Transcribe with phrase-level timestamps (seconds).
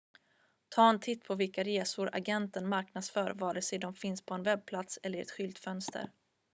[0.69, 4.99] ta en titt på vilka resor agenten marknadsför vare sig de finns på en webbplats
[5.03, 6.09] eller i ett skyltfönster